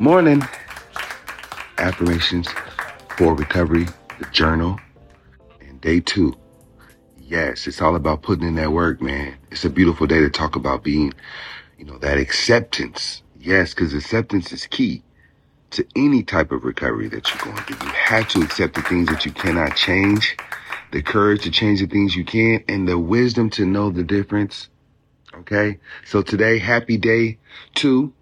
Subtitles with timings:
[0.00, 0.42] Morning.
[1.78, 2.48] Affirmations
[3.16, 3.86] for recovery,
[4.18, 4.80] the journal,
[5.60, 6.34] and day two.
[7.16, 9.36] Yes, it's all about putting in that work, man.
[9.52, 11.14] It's a beautiful day to talk about being,
[11.78, 13.22] you know, that acceptance.
[13.38, 15.04] Yes, because acceptance is key
[15.70, 17.86] to any type of recovery that you're going through.
[17.86, 20.36] You have to accept the things that you cannot change,
[20.90, 24.68] the courage to change the things you can, and the wisdom to know the difference.
[25.34, 25.78] Okay.
[26.04, 27.38] So today, happy day
[27.74, 28.12] two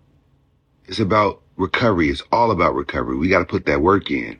[0.87, 2.11] is about recovery.
[2.11, 3.17] It's all about recovery.
[3.17, 4.39] We got to put that work in.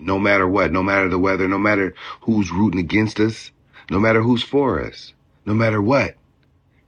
[0.00, 3.50] No matter what, no matter the weather, no matter who's rooting against us,
[3.90, 5.12] no matter who's for us,
[5.46, 6.16] no matter what.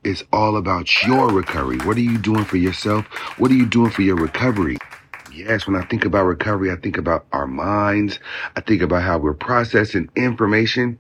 [0.04, 1.78] It's all about your recovery.
[1.78, 3.06] What are you doing for yourself?
[3.38, 4.78] What are you doing for your recovery?
[5.32, 8.18] Yes, when I think about recovery, I think about our minds.
[8.54, 10.98] I think about how we're processing information.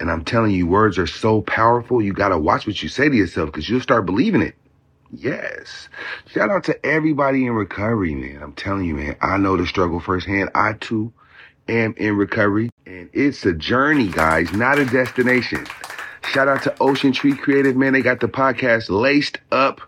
[0.00, 2.02] And I'm telling you, words are so powerful.
[2.02, 4.54] You got to watch what you say to yourself because you'll start believing it.
[5.10, 5.88] Yes.
[6.26, 8.42] Shout out to everybody in recovery, man.
[8.42, 10.50] I'm telling you, man, I know the struggle firsthand.
[10.54, 11.12] I too
[11.68, 15.66] am in recovery and it's a journey, guys, not a destination.
[16.28, 17.92] Shout out to Ocean Tree Creative, man.
[17.92, 19.80] They got the podcast laced up.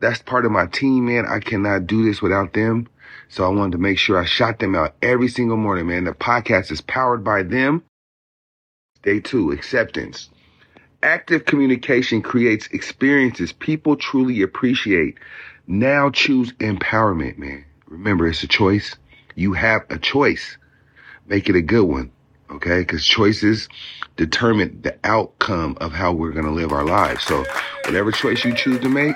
[0.00, 1.26] That's part of my team, man.
[1.26, 2.88] I cannot do this without them.
[3.28, 6.04] So I wanted to make sure I shot them out every single morning, man.
[6.04, 7.82] The podcast is powered by them.
[9.02, 10.30] Day two, acceptance.
[11.02, 15.16] Active communication creates experiences people truly appreciate.
[15.68, 17.64] Now choose empowerment, man.
[17.86, 18.96] Remember, it's a choice.
[19.36, 20.58] You have a choice.
[21.28, 22.10] Make it a good one.
[22.50, 22.84] Okay.
[22.84, 23.68] Cause choices
[24.16, 27.22] determine the outcome of how we're going to live our lives.
[27.22, 27.44] So
[27.84, 29.14] whatever choice you choose to make,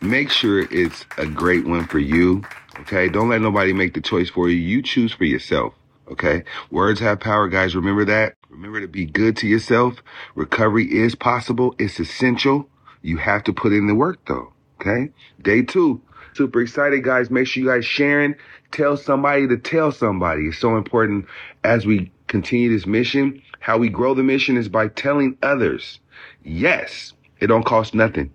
[0.00, 2.42] make sure it's a great one for you.
[2.80, 3.10] Okay.
[3.10, 4.56] Don't let nobody make the choice for you.
[4.56, 5.74] You choose for yourself.
[6.10, 6.44] Okay.
[6.70, 7.76] Words have power, guys.
[7.76, 8.37] Remember that.
[8.50, 10.02] Remember to be good to yourself.
[10.34, 11.74] Recovery is possible.
[11.78, 12.68] It's essential.
[13.02, 14.52] You have to put in the work though.
[14.80, 15.10] Okay.
[15.42, 16.00] Day two.
[16.34, 17.30] Super excited, guys.
[17.30, 18.34] Make sure you guys sharing.
[18.70, 20.46] Tell somebody to tell somebody.
[20.46, 21.26] It's so important
[21.64, 23.42] as we continue this mission.
[23.60, 25.98] How we grow the mission is by telling others.
[26.44, 28.30] Yes, it don't cost nothing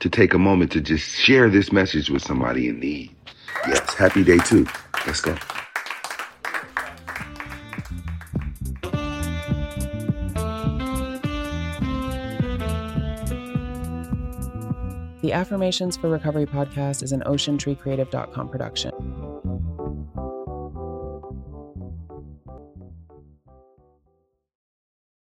[0.00, 3.14] to take a moment to just share this message with somebody in need.
[3.68, 4.66] Yes, happy day two.
[5.06, 5.36] Let's go.
[15.22, 18.90] The Affirmations for Recovery podcast is an oceantreecreative.com production.